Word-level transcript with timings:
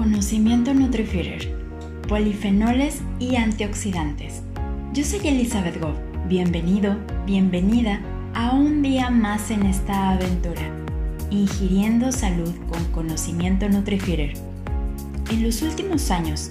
Conocimiento 0.00 0.72
Nutrifeeder, 0.72 1.54
polifenoles 2.08 3.02
y 3.18 3.36
antioxidantes. 3.36 4.40
Yo 4.94 5.04
soy 5.04 5.28
Elizabeth 5.28 5.78
Goff. 5.78 5.98
Bienvenido, 6.26 6.96
bienvenida 7.26 8.00
a 8.32 8.54
un 8.54 8.80
día 8.80 9.10
más 9.10 9.50
en 9.50 9.66
esta 9.66 10.12
aventura, 10.12 10.62
ingiriendo 11.30 12.12
salud 12.12 12.50
con 12.70 12.82
conocimiento 12.92 13.68
Nutrifeeder. 13.68 14.32
En 15.30 15.42
los 15.42 15.60
últimos 15.60 16.10
años, 16.10 16.50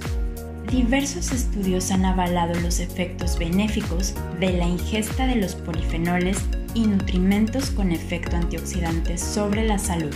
diversos 0.71 1.31
estudios 1.31 1.89
han 1.89 2.05
avalado 2.05 2.53
los 2.59 2.79
efectos 2.79 3.39
benéficos 3.39 4.13
de 4.39 4.53
la 4.53 4.67
ingesta 4.67 5.25
de 5.25 5.37
los 5.37 5.55
polifenoles 5.55 6.37
y 6.75 6.85
nutrimentos 6.85 7.71
con 7.71 7.91
efecto 7.91 8.35
antioxidante 8.35 9.17
sobre 9.17 9.65
la 9.65 9.79
salud 9.79 10.13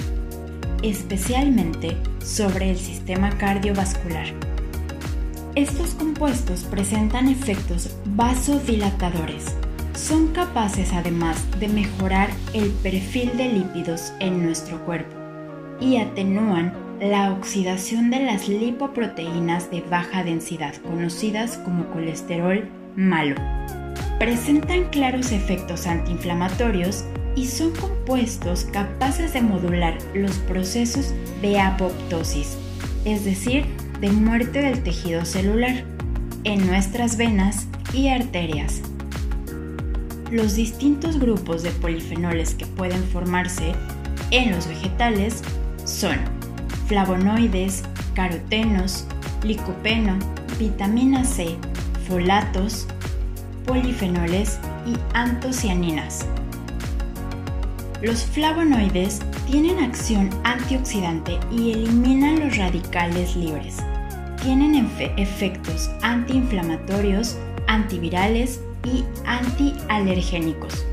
especialmente 0.83 1.97
sobre 2.23 2.69
el 2.69 2.77
sistema 2.77 3.29
cardiovascular. 3.37 4.27
Estos 5.55 5.91
compuestos 5.95 6.63
presentan 6.63 7.27
efectos 7.27 7.95
vasodilatadores. 8.05 9.55
Son 9.95 10.27
capaces 10.27 10.91
además 10.93 11.37
de 11.59 11.67
mejorar 11.67 12.29
el 12.53 12.69
perfil 12.71 13.35
de 13.37 13.49
lípidos 13.49 14.11
en 14.19 14.43
nuestro 14.43 14.83
cuerpo 14.85 15.15
y 15.79 15.97
atenúan 15.97 16.73
la 16.99 17.31
oxidación 17.31 18.09
de 18.09 18.21
las 18.21 18.47
lipoproteínas 18.47 19.69
de 19.69 19.81
baja 19.81 20.23
densidad, 20.23 20.75
conocidas 20.77 21.57
como 21.57 21.85
colesterol 21.87 22.67
malo. 22.95 23.35
Presentan 24.19 24.85
claros 24.85 25.31
efectos 25.31 25.85
antiinflamatorios 25.85 27.03
y 27.35 27.47
son 27.47 27.71
compuestos 27.71 28.65
capaces 28.65 29.33
de 29.33 29.41
modular 29.41 29.97
los 30.13 30.37
procesos 30.39 31.13
de 31.41 31.59
apoptosis, 31.59 32.57
es 33.05 33.25
decir, 33.25 33.65
de 33.99 34.11
muerte 34.11 34.61
del 34.61 34.83
tejido 34.83 35.25
celular, 35.25 35.85
en 36.43 36.67
nuestras 36.67 37.17
venas 37.17 37.67
y 37.93 38.09
arterias. 38.09 38.81
Los 40.29 40.55
distintos 40.55 41.19
grupos 41.19 41.63
de 41.63 41.71
polifenoles 41.71 42.55
que 42.55 42.65
pueden 42.65 43.03
formarse 43.03 43.73
en 44.31 44.51
los 44.51 44.67
vegetales 44.67 45.41
son 45.85 46.17
flavonoides, 46.87 47.83
carotenos, 48.13 49.05
licopeno, 49.43 50.17
vitamina 50.59 51.23
C, 51.23 51.55
folatos, 52.07 52.87
polifenoles 53.65 54.59
y 54.85 54.97
antocianinas. 55.13 56.25
Los 58.03 58.25
flavonoides 58.25 59.21
tienen 59.49 59.79
acción 59.79 60.29
antioxidante 60.43 61.39
y 61.49 61.71
eliminan 61.71 62.41
los 62.41 62.57
radicales 62.57 63.33
libres. 63.37 63.77
Tienen 64.41 64.75
efectos 65.15 65.89
antiinflamatorios, 66.01 67.37
antivirales 67.67 68.59
y 68.83 69.05
antialergénicos. 69.25 70.85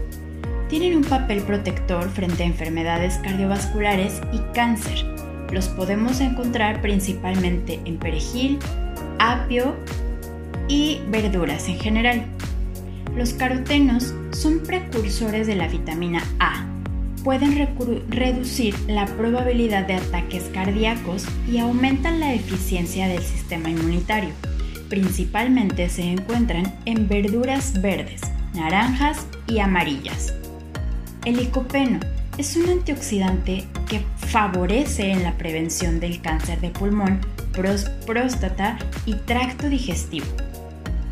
Tienen 0.68 0.98
un 0.98 1.02
papel 1.02 1.42
protector 1.42 2.08
frente 2.10 2.44
a 2.44 2.46
enfermedades 2.46 3.18
cardiovasculares 3.24 4.20
y 4.32 4.38
cáncer. 4.54 5.04
Los 5.52 5.66
podemos 5.66 6.20
encontrar 6.20 6.80
principalmente 6.80 7.80
en 7.86 7.98
perejil, 7.98 8.60
apio 9.18 9.74
y 10.68 11.00
verduras 11.08 11.66
en 11.68 11.80
general. 11.80 12.24
Los 13.16 13.32
carotenos 13.32 14.14
son 14.30 14.60
precursores 14.60 15.48
de 15.48 15.56
la 15.56 15.66
vitamina 15.66 16.22
A, 16.38 16.69
pueden 17.24 17.68
reducir 18.08 18.74
la 18.88 19.06
probabilidad 19.06 19.86
de 19.86 19.94
ataques 19.94 20.44
cardíacos 20.52 21.26
y 21.50 21.58
aumentan 21.58 22.20
la 22.20 22.34
eficiencia 22.34 23.08
del 23.08 23.22
sistema 23.22 23.70
inmunitario. 23.70 24.30
Principalmente 24.88 25.88
se 25.88 26.02
encuentran 26.02 26.74
en 26.84 27.08
verduras 27.08 27.80
verdes, 27.80 28.22
naranjas 28.54 29.26
y 29.46 29.60
amarillas. 29.60 30.34
El 31.24 31.36
licopeno 31.36 32.00
es 32.38 32.56
un 32.56 32.68
antioxidante 32.68 33.66
que 33.88 34.00
favorece 34.16 35.10
en 35.10 35.22
la 35.22 35.36
prevención 35.36 36.00
del 36.00 36.22
cáncer 36.22 36.60
de 36.60 36.70
pulmón, 36.70 37.20
próstata 38.06 38.78
y 39.04 39.14
tracto 39.14 39.68
digestivo. 39.68 40.26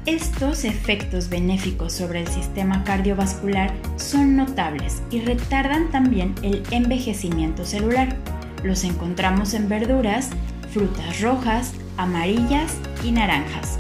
Estos 0.09 0.65
efectos 0.65 1.29
benéficos 1.29 1.93
sobre 1.93 2.21
el 2.21 2.29
sistema 2.29 2.83
cardiovascular 2.83 3.75
son 3.97 4.37
notables 4.37 5.03
y 5.11 5.21
retardan 5.21 5.91
también 5.91 6.35
el 6.41 6.63
envejecimiento 6.71 7.67
celular. 7.67 8.17
Los 8.65 8.85
encontramos 8.85 9.53
en 9.53 9.69
verduras, 9.69 10.31
frutas 10.73 11.21
rojas, 11.21 11.75
amarillas 11.99 12.75
y 13.05 13.13
naranjas. 13.13 13.77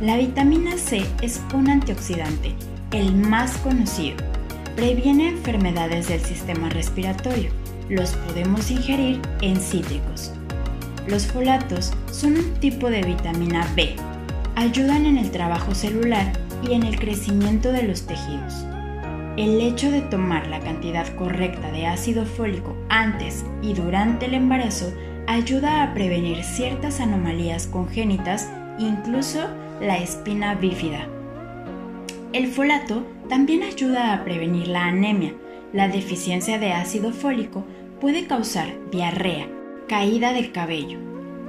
La 0.00 0.16
vitamina 0.16 0.78
C 0.78 1.04
es 1.22 1.40
un 1.52 1.68
antioxidante, 1.68 2.54
el 2.92 3.12
más 3.16 3.56
conocido. 3.56 4.18
Previene 4.76 5.30
enfermedades 5.30 6.06
del 6.06 6.20
sistema 6.20 6.68
respiratorio. 6.68 7.50
Los 7.88 8.12
podemos 8.12 8.70
ingerir 8.70 9.20
en 9.40 9.56
cítricos. 9.56 10.30
Los 11.08 11.26
folatos 11.26 11.90
son 12.12 12.36
un 12.36 12.54
tipo 12.60 12.90
de 12.90 13.02
vitamina 13.02 13.66
B 13.74 13.96
ayudan 14.58 15.06
en 15.06 15.18
el 15.18 15.30
trabajo 15.30 15.72
celular 15.72 16.32
y 16.68 16.72
en 16.72 16.82
el 16.82 16.98
crecimiento 16.98 17.70
de 17.70 17.84
los 17.84 18.08
tejidos. 18.08 18.66
El 19.36 19.60
hecho 19.60 19.88
de 19.92 20.00
tomar 20.00 20.48
la 20.48 20.58
cantidad 20.58 21.06
correcta 21.14 21.70
de 21.70 21.86
ácido 21.86 22.26
fólico 22.26 22.76
antes 22.88 23.44
y 23.62 23.74
durante 23.74 24.26
el 24.26 24.34
embarazo 24.34 24.92
ayuda 25.28 25.84
a 25.84 25.94
prevenir 25.94 26.42
ciertas 26.42 26.98
anomalías 26.98 27.68
congénitas, 27.68 28.50
incluso 28.80 29.46
la 29.80 29.98
espina 29.98 30.56
bífida. 30.56 31.06
El 32.32 32.48
folato 32.48 33.06
también 33.28 33.62
ayuda 33.62 34.12
a 34.12 34.24
prevenir 34.24 34.66
la 34.66 34.86
anemia. 34.86 35.34
La 35.72 35.86
deficiencia 35.86 36.58
de 36.58 36.72
ácido 36.72 37.12
fólico 37.12 37.64
puede 38.00 38.26
causar 38.26 38.66
diarrea, 38.90 39.46
caída 39.86 40.32
del 40.32 40.50
cabello, 40.50 40.98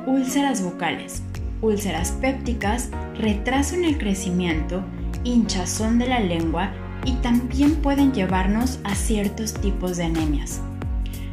úlceras 0.06 0.62
bucales, 0.64 1.24
úlceras 1.62 2.12
pépticas, 2.12 2.90
retraso 3.18 3.75
en 3.75 3.86
el 3.86 3.97
crecimiento, 3.97 4.84
hinchazón 5.24 6.00
de 6.00 6.08
la 6.08 6.20
lengua 6.20 6.72
y 7.06 7.14
también 7.18 7.75
pueden 7.75 8.14
llevarnos 8.14 8.80
a 8.84 8.96
ciertos 8.96 9.53
tipos 9.53 9.97
de 9.97 10.06
anemias. 10.06 10.62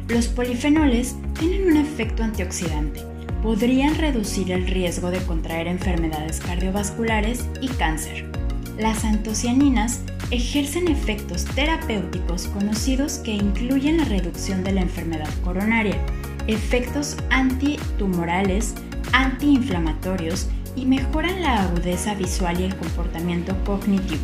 Los 0.07 0.27
polifenoles 0.27 1.15
tienen 1.37 1.67
un 1.67 1.77
efecto 1.77 2.23
antioxidante. 2.23 3.01
Podrían 3.43 3.95
reducir 3.95 4.51
el 4.51 4.65
riesgo 4.65 5.11
de 5.11 5.19
contraer 5.19 5.67
enfermedades 5.67 6.39
cardiovasculares 6.39 7.45
y 7.61 7.67
cáncer. 7.67 8.25
Las 8.79 9.03
antocianinas 9.03 10.01
ejercen 10.31 10.87
efectos 10.87 11.45
terapéuticos 11.45 12.47
conocidos 12.47 13.17
que 13.19 13.31
incluyen 13.31 13.97
la 13.97 14.05
reducción 14.05 14.63
de 14.63 14.73
la 14.73 14.81
enfermedad 14.81 15.29
coronaria, 15.43 15.97
efectos 16.47 17.17
antitumorales, 17.29 18.75
antiinflamatorios 19.13 20.47
y 20.75 20.85
mejoran 20.85 21.41
la 21.41 21.63
agudeza 21.63 22.13
visual 22.13 22.59
y 22.61 22.65
el 22.65 22.75
comportamiento 22.75 23.55
cognitivo, 23.65 24.21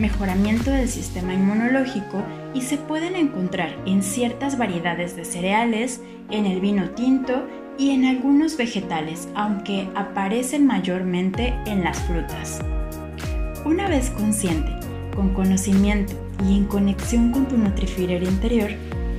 mejoramiento 0.00 0.70
del 0.70 0.88
sistema 0.88 1.34
inmunológico 1.34 2.22
y 2.54 2.62
se 2.62 2.78
pueden 2.78 3.16
encontrar 3.16 3.76
en 3.84 4.02
ciertas 4.02 4.56
variedades 4.56 5.16
de 5.16 5.24
cereales, 5.24 6.00
en 6.30 6.46
el 6.46 6.60
vino 6.60 6.90
tinto 6.90 7.46
y 7.78 7.90
en 7.90 8.04
algunos 8.04 8.56
vegetales, 8.56 9.28
aunque 9.34 9.88
aparecen 9.94 10.66
mayormente 10.66 11.54
en 11.66 11.84
las 11.84 11.98
frutas. 12.02 12.60
Una 13.64 13.88
vez 13.88 14.10
consciente, 14.10 14.70
con 15.14 15.34
conocimiento 15.34 16.14
y 16.48 16.56
en 16.56 16.64
conexión 16.64 17.32
con 17.32 17.46
tu 17.48 17.58
Nutrifeeder 17.58 18.22
interior, 18.22 18.70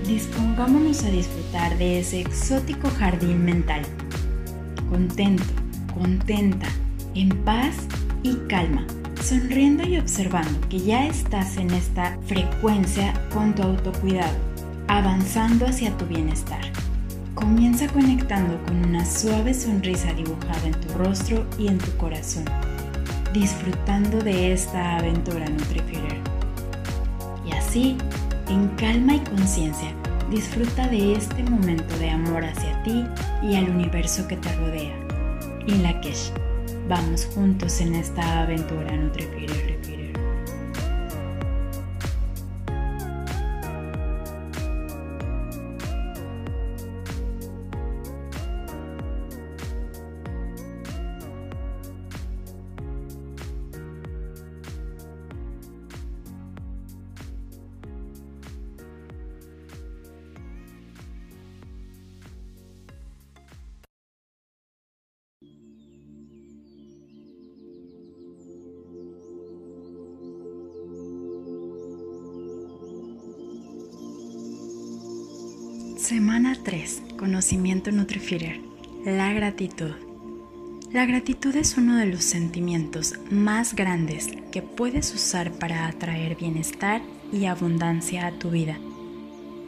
dispongámonos 0.07 1.03
a 1.03 1.09
disfrutar 1.09 1.77
de 1.77 1.99
ese 1.99 2.21
exótico 2.21 2.89
jardín 2.89 3.43
mental 3.43 3.81
contento, 4.89 5.43
contenta, 5.93 6.67
en 7.15 7.29
paz 7.43 7.75
y 8.23 8.35
calma, 8.47 8.85
sonriendo 9.21 9.83
y 9.87 9.97
observando 9.97 10.59
que 10.69 10.79
ya 10.79 11.07
estás 11.07 11.57
en 11.57 11.71
esta 11.71 12.17
frecuencia 12.25 13.13
con 13.33 13.53
tu 13.53 13.63
autocuidado, 13.63 14.37
avanzando 14.87 15.67
hacia 15.67 15.95
tu 15.97 16.05
bienestar. 16.05 16.61
Comienza 17.35 17.87
conectando 17.87 18.61
con 18.65 18.83
una 18.83 19.05
suave 19.05 19.53
sonrisa 19.53 20.13
dibujada 20.13 20.65
en 20.65 20.73
tu 20.73 20.93
rostro 20.97 21.45
y 21.57 21.67
en 21.67 21.77
tu 21.77 21.95
corazón, 21.97 22.45
disfrutando 23.33 24.19
de 24.19 24.51
esta 24.51 24.97
aventura 24.97 25.45
Nutrifeeder. 25.47 26.17
Y 27.45 27.53
así, 27.53 27.97
en 28.49 28.67
calma 28.69 29.15
y 29.15 29.19
conciencia, 29.19 29.93
Disfruta 30.29 30.87
de 30.87 31.13
este 31.13 31.43
momento 31.43 31.97
de 31.97 32.11
amor 32.11 32.45
hacia 32.45 32.83
ti 32.83 33.03
y 33.41 33.55
al 33.55 33.67
universo 33.67 34.27
que 34.27 34.37
te 34.37 34.55
rodea. 34.57 34.95
Y 35.65 35.75
la 35.75 35.99
vamos 36.87 37.25
juntos 37.33 37.81
en 37.81 37.95
esta 37.95 38.41
aventura 38.41 38.95
Nutrifeeder. 38.95 39.68
Semana 76.09 76.57
3. 76.63 77.03
Conocimiento 77.19 77.91
Nutrifier. 77.91 78.59
La 79.05 79.31
gratitud. 79.31 79.91
La 80.91 81.05
gratitud 81.05 81.55
es 81.55 81.77
uno 81.77 81.97
de 81.97 82.07
los 82.07 82.23
sentimientos 82.23 83.13
más 83.29 83.75
grandes 83.75 84.27
que 84.51 84.63
puedes 84.63 85.13
usar 85.13 85.51
para 85.51 85.85
atraer 85.85 86.35
bienestar 86.35 87.03
y 87.31 87.45
abundancia 87.45 88.25
a 88.25 88.31
tu 88.31 88.49
vida. 88.49 88.79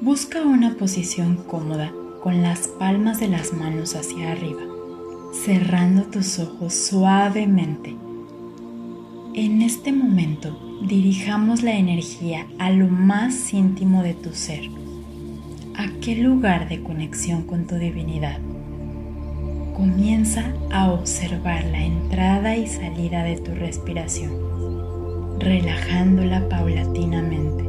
Busca 0.02 0.42
una 0.42 0.74
posición 0.78 1.36
cómoda 1.36 1.94
con 2.24 2.42
las 2.42 2.68
palmas 2.68 3.20
de 3.20 3.28
las 3.28 3.54
manos 3.54 3.94
hacia 3.94 4.32
arriba, 4.32 4.64
cerrando 5.46 6.06
tus 6.06 6.40
ojos 6.40 6.74
suavemente. 6.74 7.96
En 9.36 9.62
este 9.62 9.92
momento 9.92 10.60
dirijamos 10.88 11.62
la 11.62 11.74
energía 11.74 12.48
a 12.58 12.72
lo 12.72 12.88
más 12.88 13.54
íntimo 13.54 14.02
de 14.02 14.16
tu 14.16 14.34
ser, 14.34 14.81
aquel 15.78 16.22
lugar 16.22 16.68
de 16.68 16.82
conexión 16.82 17.44
con 17.44 17.68
tu 17.68 17.76
divinidad. 17.76 18.40
Comienza 19.76 20.54
a 20.72 20.92
observar 20.92 21.64
la 21.66 21.84
entrada 21.84 22.56
y 22.56 22.68
salida 22.68 23.24
de 23.24 23.38
tu 23.38 23.54
respiración, 23.54 25.40
relajándola 25.40 26.48
paulatinamente. 26.50 27.64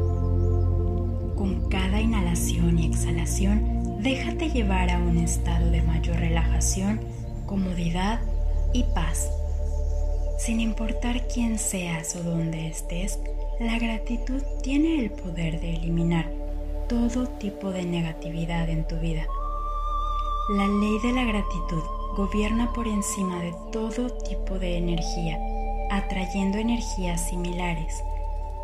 Con 1.37 1.69
cada 1.71 2.01
inhalación 2.01 2.79
y 2.79 2.87
exhalación, 2.87 4.03
déjate 4.03 4.51
llevar 4.51 4.91
a 4.91 4.99
un 4.99 5.19
estado 5.19 5.71
de 5.71 5.83
mayor 5.83 6.17
relajación, 6.17 7.01
comodidad 7.47 8.21
y 8.73 8.85
paz. 8.95 9.31
Sin 10.39 10.61
importar 10.61 11.29
quién 11.33 11.59
seas 11.59 12.17
o 12.17 12.23
dónde 12.23 12.67
estés, 12.67 13.19
la 13.61 13.79
gratitud 13.79 14.43
tiene 14.63 14.99
el 14.99 15.11
poder 15.13 15.61
de 15.61 15.77
eliminar 15.77 16.42
todo 16.93 17.27
tipo 17.27 17.71
de 17.71 17.85
negatividad 17.85 18.69
en 18.69 18.87
tu 18.87 18.97
vida. 18.97 19.27
La 20.51 20.67
ley 20.67 20.99
de 21.03 21.13
la 21.13 21.25
gratitud 21.25 21.83
gobierna 22.15 22.71
por 22.75 22.87
encima 22.87 23.43
de 23.43 23.55
todo 23.73 24.11
tipo 24.11 24.59
de 24.59 24.77
energía, 24.77 25.39
atrayendo 25.91 26.59
energías 26.59 27.31
similares. 27.31 28.05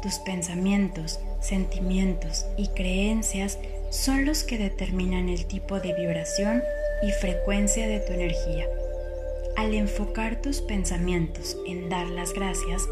Tus 0.03 0.19
pensamientos, 0.19 1.21
sentimientos 1.41 2.45
y 2.59 2.69
creencias 2.69 3.59
son 3.89 4.27
los 4.27 4.45
que 4.45 4.59
determinan 4.59 5.31
el 5.31 5.47
tipo 5.47 5.81
de 5.81 5.95
vibración 5.95 6.63
y 7.03 7.11
frecuencia 7.13 7.89
de 7.89 8.01
tu 8.01 8.13
energía. 8.13 8.67
Al 9.57 9.73
enfocar 9.73 10.43
tus 10.43 10.61
pensamientos 10.61 11.57
en 11.67 11.89
dar 11.89 12.07
las 12.09 12.35
gracias, 12.35 12.87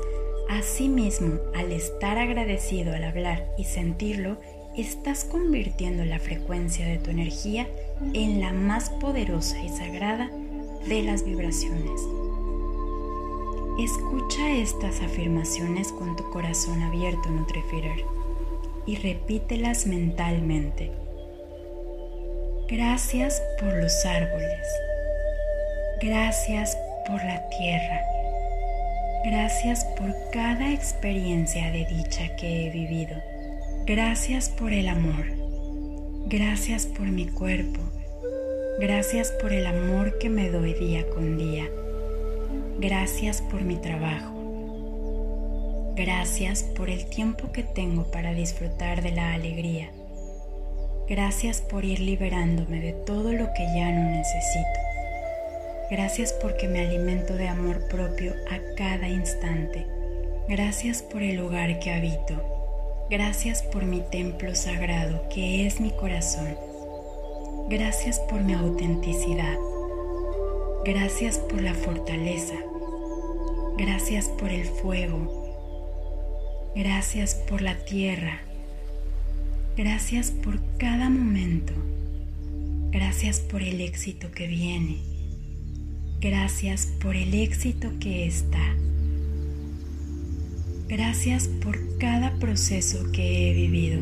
asimismo 0.48 1.40
al 1.54 1.72
estar 1.72 2.16
agradecido 2.16 2.94
al 2.94 3.04
hablar 3.04 3.50
y 3.58 3.64
sentirlo, 3.64 4.38
estás 4.76 5.24
convirtiendo 5.24 6.04
la 6.04 6.18
frecuencia 6.18 6.86
de 6.86 6.98
tu 6.98 7.10
energía 7.10 7.66
en 8.12 8.40
la 8.40 8.52
más 8.52 8.90
poderosa 8.90 9.62
y 9.62 9.68
sagrada 9.68 10.30
de 10.86 11.02
las 11.02 11.24
vibraciones. 11.24 12.00
Escucha 13.78 14.50
estas 14.52 15.02
afirmaciones 15.02 15.92
con 15.92 16.16
tu 16.16 16.30
corazón 16.30 16.82
abierto, 16.82 17.28
Nutrifier, 17.28 18.04
y 18.86 18.96
repítelas 18.96 19.86
mentalmente. 19.86 20.90
Gracias 22.68 23.42
por 23.60 23.74
los 23.74 24.04
árboles. 24.04 24.66
Gracias 26.00 26.76
por 27.06 27.22
la 27.22 27.48
tierra. 27.50 28.00
Gracias 29.24 29.84
por 29.98 30.14
cada 30.32 30.72
experiencia 30.72 31.70
de 31.70 31.84
dicha 31.86 32.34
que 32.36 32.66
he 32.66 32.70
vivido. 32.70 33.16
Gracias 33.86 34.48
por 34.48 34.72
el 34.72 34.88
amor. 34.88 35.26
Gracias 36.26 36.86
por 36.86 37.06
mi 37.06 37.28
cuerpo. 37.28 37.78
Gracias 38.80 39.30
por 39.40 39.52
el 39.52 39.64
amor 39.64 40.18
que 40.18 40.28
me 40.28 40.50
doy 40.50 40.74
día 40.74 41.08
con 41.10 41.38
día. 41.38 41.68
Gracias 42.80 43.40
por 43.42 43.62
mi 43.62 43.76
trabajo. 43.76 44.34
Gracias 45.94 46.64
por 46.64 46.90
el 46.90 47.06
tiempo 47.06 47.52
que 47.52 47.62
tengo 47.62 48.10
para 48.10 48.34
disfrutar 48.34 49.04
de 49.04 49.12
la 49.12 49.34
alegría. 49.34 49.88
Gracias 51.08 51.60
por 51.60 51.84
ir 51.84 52.00
liberándome 52.00 52.80
de 52.80 52.92
todo 52.92 53.30
lo 53.30 53.46
que 53.54 53.66
ya 53.76 53.92
no 53.92 54.10
necesito. 54.10 54.80
Gracias 55.92 56.32
porque 56.42 56.66
me 56.66 56.80
alimento 56.80 57.34
de 57.34 57.46
amor 57.46 57.86
propio 57.86 58.34
a 58.50 58.58
cada 58.74 59.08
instante. 59.08 59.86
Gracias 60.48 61.02
por 61.02 61.22
el 61.22 61.36
lugar 61.36 61.78
que 61.78 61.92
habito. 61.92 62.55
Gracias 63.08 63.62
por 63.62 63.84
mi 63.84 64.02
templo 64.10 64.52
sagrado 64.56 65.28
que 65.32 65.64
es 65.64 65.80
mi 65.80 65.92
corazón. 65.92 66.56
Gracias 67.70 68.18
por 68.18 68.42
mi 68.42 68.52
autenticidad. 68.52 69.56
Gracias 70.84 71.38
por 71.38 71.62
la 71.62 71.74
fortaleza. 71.74 72.56
Gracias 73.78 74.28
por 74.28 74.50
el 74.50 74.64
fuego. 74.64 76.72
Gracias 76.74 77.34
por 77.34 77.62
la 77.62 77.76
tierra. 77.84 78.40
Gracias 79.76 80.32
por 80.32 80.58
cada 80.76 81.08
momento. 81.08 81.74
Gracias 82.90 83.38
por 83.38 83.62
el 83.62 83.82
éxito 83.82 84.32
que 84.32 84.48
viene. 84.48 84.98
Gracias 86.20 86.86
por 87.00 87.14
el 87.14 87.34
éxito 87.34 87.88
que 88.00 88.26
está. 88.26 88.74
Gracias 90.88 91.46
por 91.46 91.85
cada 91.98 92.38
proceso 92.38 93.10
que 93.12 93.50
he 93.50 93.54
vivido. 93.54 94.00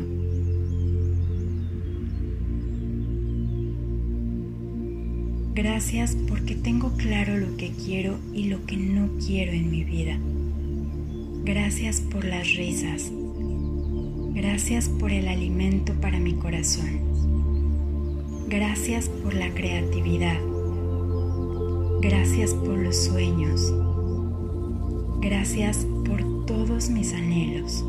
Gracias 5.53 6.17
porque 6.27 6.55
tengo 6.55 6.91
claro 6.97 7.37
lo 7.37 7.55
que 7.55 7.71
quiero 7.71 8.17
y 8.33 8.45
lo 8.45 8.65
que 8.65 8.75
no 8.75 9.09
quiero 9.25 9.53
en 9.53 9.71
mi 9.71 9.85
vida. 9.85 10.19
Gracias 11.45 12.01
por 12.01 12.25
las 12.25 12.55
risas. 12.55 13.11
Gracias 14.33 14.89
por 14.89 15.11
el 15.11 15.29
alimento 15.29 15.93
para 16.01 16.19
mi 16.19 16.33
corazón. 16.33 16.99
Gracias 18.49 19.07
por 19.07 19.33
la 19.33 19.49
creatividad. 19.53 20.37
Gracias 22.01 22.53
por 22.53 22.77
los 22.77 22.97
sueños. 23.05 23.73
Gracias 25.21 25.87
todos 26.45 26.89
mis 26.89 27.13
anhelos. 27.13 27.83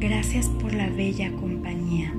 Gracias 0.00 0.48
por 0.48 0.72
la 0.72 0.88
bella 0.88 1.30
compañía. 1.32 2.14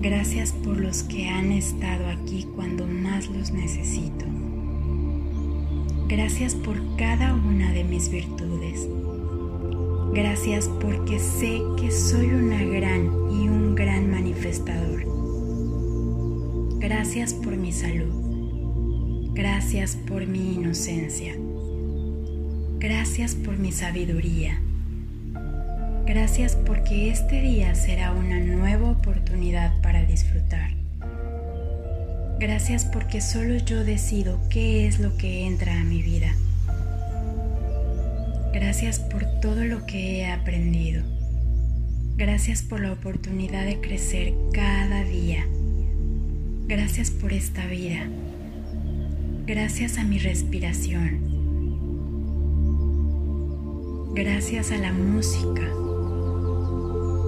Gracias 0.00 0.52
por 0.52 0.78
los 0.78 1.02
que 1.02 1.28
han 1.28 1.52
estado 1.52 2.08
aquí 2.08 2.46
cuando 2.54 2.86
más 2.86 3.28
los 3.28 3.50
necesito. 3.52 4.24
Gracias 6.08 6.54
por 6.54 6.76
cada 6.96 7.34
una 7.34 7.72
de 7.72 7.84
mis 7.84 8.08
virtudes. 8.08 8.88
Gracias 10.14 10.70
porque 10.80 11.18
sé 11.18 11.60
que 11.78 11.90
soy 11.90 12.26
una 12.26 12.62
gran 12.62 13.06
y 13.30 13.48
un 13.48 13.74
gran 13.74 14.10
manifestador. 14.10 15.04
Gracias 16.78 17.34
por 17.34 17.56
mi 17.56 17.72
salud. 17.72 18.14
Gracias 19.34 19.96
por 19.96 20.26
mi 20.26 20.54
inocencia. 20.54 21.34
Gracias 22.78 23.34
por 23.34 23.56
mi 23.56 23.72
sabiduría. 23.72 24.60
Gracias 26.04 26.54
porque 26.54 27.10
este 27.10 27.40
día 27.40 27.74
será 27.74 28.12
una 28.12 28.38
nueva 28.38 28.90
oportunidad 28.90 29.80
para 29.80 30.04
disfrutar. 30.04 30.72
Gracias 32.38 32.84
porque 32.84 33.20
solo 33.20 33.56
yo 33.56 33.82
decido 33.82 34.38
qué 34.50 34.86
es 34.86 35.00
lo 35.00 35.16
que 35.16 35.46
entra 35.46 35.80
a 35.80 35.84
mi 35.84 36.02
vida. 36.02 36.34
Gracias 38.52 39.00
por 39.00 39.24
todo 39.40 39.64
lo 39.64 39.86
que 39.86 40.18
he 40.18 40.30
aprendido. 40.30 41.02
Gracias 42.16 42.62
por 42.62 42.80
la 42.80 42.92
oportunidad 42.92 43.64
de 43.64 43.80
crecer 43.80 44.34
cada 44.52 45.02
día. 45.02 45.46
Gracias 46.68 47.10
por 47.10 47.32
esta 47.32 47.66
vida 47.66 48.06
gracias 49.46 49.96
a 49.96 50.02
mi 50.02 50.18
respiración, 50.18 51.20
gracias 54.16 54.72
a 54.72 54.78
la 54.78 54.92
música, 54.94 55.62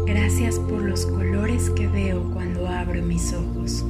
gracias 0.06 0.58
por 0.58 0.80
los 0.82 1.04
colores 1.04 1.68
que 1.68 1.86
veo 1.86 2.32
cuando 2.32 2.66
abro 2.66 3.02
mis 3.02 3.34
ojos, 3.34 3.84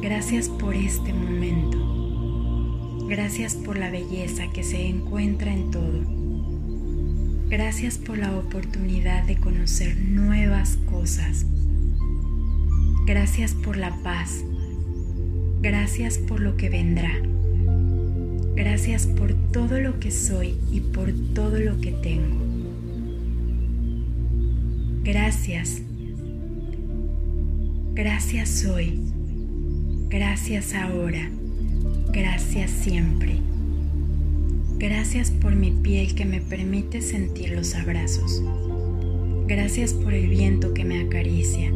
gracias 0.00 0.48
por 0.48 0.74
este 0.74 1.12
momento, 1.12 3.06
gracias 3.06 3.54
por 3.54 3.76
la 3.76 3.90
belleza 3.90 4.50
que 4.50 4.62
se 4.62 4.86
encuentra 4.86 5.52
en 5.52 5.70
todo, 5.70 6.00
gracias 7.50 7.98
por 7.98 8.16
la 8.16 8.34
oportunidad 8.34 9.24
de 9.24 9.36
conocer 9.36 9.94
nuevas 9.98 10.78
cosas, 10.90 11.44
gracias 13.04 13.52
por 13.52 13.76
la 13.76 13.94
paz. 14.02 14.42
Gracias 15.60 16.18
por 16.18 16.38
lo 16.38 16.56
que 16.56 16.68
vendrá. 16.68 17.10
Gracias 18.58 19.06
por 19.06 19.32
todo 19.52 19.80
lo 19.80 20.00
que 20.00 20.10
soy 20.10 20.56
y 20.72 20.80
por 20.80 21.12
todo 21.32 21.60
lo 21.60 21.80
que 21.80 21.92
tengo. 21.92 22.44
Gracias. 25.04 25.80
Gracias 27.94 28.64
hoy. 28.64 28.98
Gracias 30.08 30.74
ahora. 30.74 31.30
Gracias 32.12 32.72
siempre. 32.72 33.36
Gracias 34.76 35.30
por 35.30 35.54
mi 35.54 35.70
piel 35.70 36.16
que 36.16 36.24
me 36.24 36.40
permite 36.40 37.00
sentir 37.00 37.50
los 37.50 37.76
abrazos. 37.76 38.42
Gracias 39.46 39.92
por 39.92 40.12
el 40.12 40.28
viento 40.28 40.74
que 40.74 40.84
me 40.84 41.02
acaricia. 41.02 41.70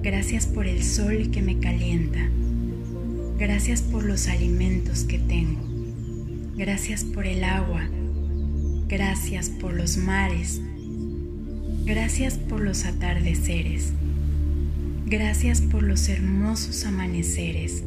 Gracias 0.00 0.46
por 0.46 0.68
el 0.68 0.84
sol 0.84 1.32
que 1.32 1.42
me 1.42 1.58
calienta. 1.58 2.30
Gracias 3.36 3.82
por 3.82 4.04
los 4.04 4.28
alimentos 4.28 5.02
que 5.02 5.18
tengo. 5.18 5.67
Gracias 6.58 7.04
por 7.04 7.24
el 7.24 7.44
agua. 7.44 7.88
Gracias 8.88 9.48
por 9.48 9.74
los 9.74 9.96
mares. 9.96 10.60
Gracias 11.84 12.36
por 12.36 12.60
los 12.62 12.84
atardeceres. 12.84 13.92
Gracias 15.06 15.60
por 15.60 15.84
los 15.84 16.08
hermosos 16.08 16.84
amaneceres. 16.84 17.84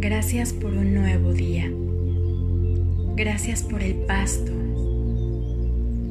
Gracias 0.00 0.52
por 0.52 0.72
un 0.72 0.92
nuevo 0.92 1.32
día. 1.32 1.70
Gracias 3.14 3.62
por 3.62 3.84
el 3.84 3.94
pasto. 3.94 4.52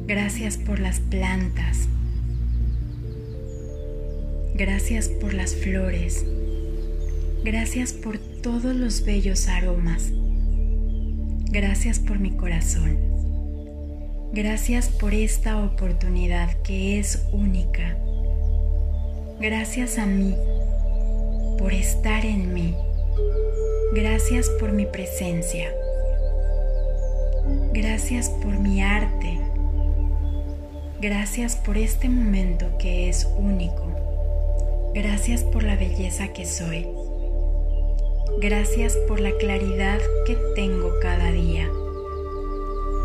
Gracias 0.06 0.56
por 0.56 0.78
las 0.78 1.00
plantas. 1.00 1.86
Gracias 4.54 5.10
por 5.10 5.34
las 5.34 5.54
flores. 5.54 6.24
Gracias 7.44 7.92
por 7.92 8.16
todos 8.16 8.74
los 8.74 9.04
bellos 9.04 9.48
aromas. 9.48 10.12
Gracias 11.52 11.98
por 11.98 12.20
mi 12.20 12.30
corazón. 12.30 12.96
Gracias 14.32 14.88
por 14.88 15.12
esta 15.14 15.58
oportunidad 15.58 16.48
que 16.62 17.00
es 17.00 17.26
única. 17.32 17.96
Gracias 19.40 19.98
a 19.98 20.06
mí 20.06 20.36
por 21.58 21.72
estar 21.72 22.24
en 22.24 22.54
mí. 22.54 22.76
Gracias 23.92 24.48
por 24.60 24.70
mi 24.70 24.86
presencia. 24.86 25.72
Gracias 27.72 28.28
por 28.28 28.56
mi 28.60 28.80
arte. 28.80 29.40
Gracias 31.00 31.56
por 31.56 31.76
este 31.76 32.08
momento 32.08 32.78
que 32.78 33.08
es 33.08 33.28
único. 33.36 34.92
Gracias 34.94 35.42
por 35.42 35.64
la 35.64 35.74
belleza 35.74 36.28
que 36.28 36.46
soy. 36.46 36.99
Gracias 38.38 38.96
por 39.08 39.20
la 39.20 39.32
claridad 39.32 40.00
que 40.26 40.36
tengo 40.54 40.92
cada 41.02 41.30
día. 41.30 41.68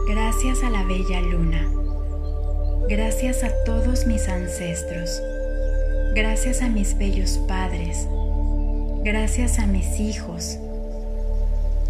Gracias 0.08 0.64
a 0.64 0.70
la 0.70 0.84
bella 0.84 1.22
luna. 1.22 1.70
Gracias 2.88 3.44
a 3.44 3.52
todos 3.66 4.06
mis 4.06 4.30
ancestros. 4.30 5.22
Gracias 6.14 6.62
a 6.62 6.70
mis 6.70 6.98
bellos 6.98 7.40
padres. 7.48 8.08
Gracias 9.04 9.60
a 9.60 9.68
mis 9.68 10.00
hijos. 10.00 10.58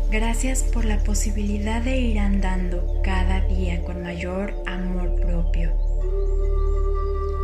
Gracias 0.10 0.64
por 0.64 0.86
la 0.86 0.98
posibilidad 1.04 1.82
de 1.82 1.98
ir 1.98 2.20
andando 2.20 3.02
cada 3.04 3.42
día 3.42 3.82
con 3.84 4.02
mayor 4.02 4.54
amor 4.66 5.14
propio. 5.16 5.72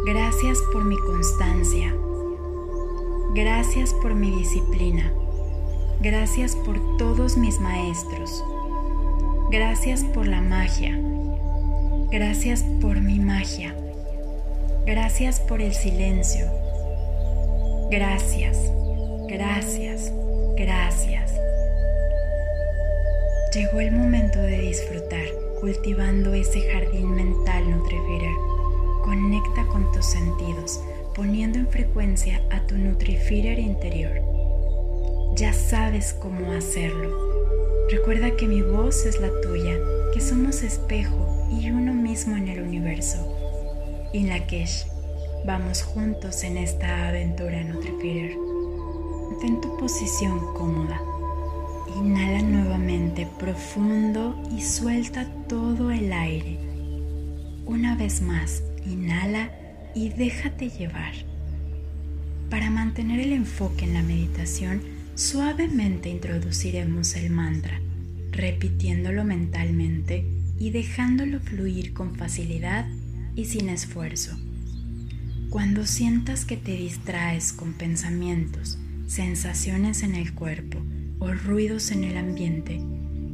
Gracias 0.06 0.58
por 0.72 0.86
mi 0.86 0.98
constancia. 0.98 1.94
Gracias 3.36 3.94
por 4.02 4.16
mi 4.16 4.32
disciplina. 4.32 5.12
Gracias 6.04 6.56
por 6.56 6.98
todos 6.98 7.38
mis 7.38 7.60
maestros. 7.60 8.44
Gracias 9.52 10.04
por 10.04 10.26
la 10.26 10.42
magia. 10.42 11.00
Gracias 12.10 12.66
por 12.82 13.00
mi 13.02 13.20
magia. 13.20 13.76
Gracias 14.84 15.40
por 15.40 15.62
el 15.62 15.76
silencio. 15.76 16.48
Gracias, 17.92 18.58
gracias, 19.28 20.12
gracias. 20.56 21.36
Llegó 23.54 23.80
el 23.80 23.92
momento 23.92 24.40
de 24.40 24.58
disfrutar 24.58 25.26
cultivando 25.60 26.34
ese 26.34 26.62
jardín 26.72 27.12
mental 27.12 27.70
Nutrifier. 27.70 28.32
Conecta 29.04 29.68
con 29.68 29.92
tus 29.92 30.08
sentidos, 30.08 30.82
poniendo 31.14 31.60
en 31.60 31.68
frecuencia 31.68 32.42
a 32.50 32.60
tu 32.62 32.76
Nutrifier 32.76 33.60
interior. 33.60 34.41
Ya 35.36 35.54
sabes 35.54 36.14
cómo 36.14 36.52
hacerlo. 36.52 37.10
Recuerda 37.90 38.36
que 38.36 38.48
mi 38.48 38.62
voz 38.62 39.06
es 39.06 39.20
la 39.20 39.30
tuya, 39.42 39.78
que 40.14 40.22
somos 40.22 40.64
espejo 40.64 41.48
y 41.52 41.70
uno 41.70 41.94
mismo 41.94 42.36
en 42.36 42.48
el 42.48 42.62
universo. 42.62 43.18
Y 44.14 44.24
Lakesh, 44.24 44.86
vamos 45.46 45.84
juntos 45.84 46.44
en 46.44 46.58
esta 46.58 47.10
aventura 47.10 47.64
Nutrifier. 47.64 48.38
Ten 49.42 49.60
tu 49.60 49.78
posición 49.78 50.40
cómoda 50.54 51.02
Inhala 51.98 52.42
nuevamente 52.42 53.28
profundo 53.38 54.36
y 54.56 54.62
suelta 54.62 55.28
todo 55.48 55.92
el 55.92 56.12
aire. 56.14 56.58
Una 57.66 57.96
vez 57.96 58.22
más, 58.22 58.64
inhala 58.86 59.52
y 59.94 60.10
déjate 60.10 60.70
llevar. 60.70 61.14
Para 62.50 62.70
mantener 62.70 63.20
el 63.20 63.34
enfoque 63.34 63.86
en 63.86 63.94
la 63.94 64.04
meditación, 64.04 64.82
suavemente 65.16 66.10
introduciremos 66.10 67.16
el 67.16 67.30
mantra, 67.30 67.82
repitiéndolo 68.32 69.24
mentalmente 69.24 70.26
y 70.58 70.70
dejándolo 70.72 71.40
fluir 71.40 71.94
con 71.94 72.16
facilidad 72.16 72.88
y 73.36 73.46
sin 73.46 73.70
esfuerzo. 73.70 74.38
Cuando 75.50 75.86
sientas 75.86 76.46
que 76.46 76.58
te 76.58 76.72
distraes 76.72 77.52
con 77.52 77.74
pensamientos, 77.74 78.78
sensaciones 79.08 80.04
en 80.04 80.16
el 80.16 80.34
cuerpo, 80.34 80.80
o 81.22 81.28
ruidos 81.34 81.92
en 81.92 82.04
el 82.04 82.18
ambiente, 82.18 82.82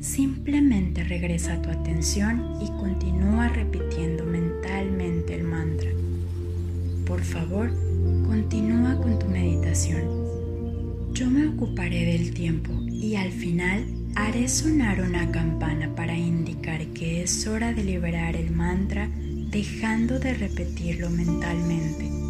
simplemente 0.01 1.05
regresa 1.05 1.61
tu 1.61 1.69
atención 1.69 2.57
y 2.61 2.67
continúa 2.67 3.47
repitiendo 3.47 4.25
mentalmente 4.25 5.35
el 5.35 5.43
mantra. 5.45 5.89
Por 7.05 7.21
favor, 7.21 7.71
continúa 8.25 8.97
con 9.01 9.17
tu 9.17 9.27
meditación. 9.27 10.16
Yo 11.17 11.25
me 11.31 11.47
ocuparé 11.47 12.05
del 12.05 12.31
tiempo 12.31 12.71
y 12.87 13.15
al 13.15 13.31
final 13.31 13.87
haré 14.13 14.47
sonar 14.47 15.01
una 15.01 15.31
campana 15.31 15.95
para 15.95 16.15
indicar 16.15 16.85
que 16.89 17.23
es 17.23 17.47
hora 17.47 17.73
de 17.73 17.83
liberar 17.83 18.35
el 18.35 18.51
mantra 18.51 19.09
dejando 19.49 20.19
de 20.19 20.35
repetirlo 20.35 21.09
mentalmente. 21.09 22.26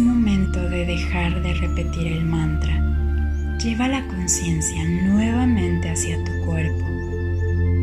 Momento 0.00 0.60
de 0.68 0.84
dejar 0.86 1.42
de 1.42 1.54
repetir 1.54 2.06
el 2.06 2.24
mantra. 2.24 2.84
Lleva 3.62 3.88
la 3.88 4.06
conciencia 4.06 4.84
nuevamente 5.04 5.90
hacia 5.90 6.22
tu 6.24 6.32
cuerpo. 6.44 6.84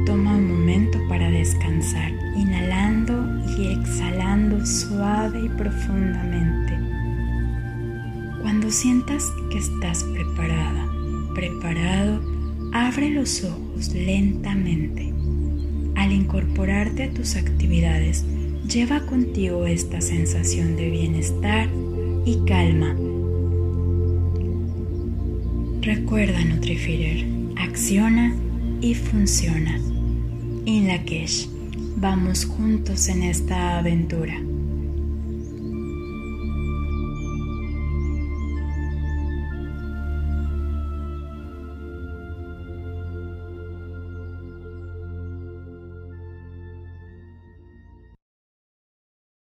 Toma 0.06 0.38
un 0.38 0.48
momento 0.48 1.00
para 1.10 1.30
descansar, 1.30 2.12
inhalando 2.36 3.26
y 3.58 3.74
exhalando 3.74 4.66
suave 4.66 5.46
y 5.46 5.50
profundamente. 5.50 6.74
Cuando 8.42 8.72
sientas 8.72 9.32
que 9.52 9.58
estás 9.58 10.04
preparada, 10.04 10.90
preparado, 11.34 12.22
abre 12.72 13.10
los 13.10 13.44
ojos 13.44 13.94
lentamente. 13.94 15.12
Al 15.96 16.12
incorporarte 16.12 17.06
a 17.06 17.14
tus 17.14 17.36
actividades, 17.36 18.26
lleva 18.68 19.06
contigo 19.06 19.66
esta 19.66 20.02
sensación 20.02 20.76
de 20.76 20.90
bienestar 20.90 21.68
y 22.26 22.38
calma. 22.46 22.96
Recuerda 25.82 26.44
Nutrifeeder, 26.44 27.26
acciona 27.58 28.36
y 28.82 28.96
funciona. 28.96 29.80
In 30.66 30.88
Lakesh, 30.88 31.48
vamos 31.98 32.46
juntos 32.46 33.08
en 33.08 33.24
esta 33.24 33.78
aventura. 33.78 34.42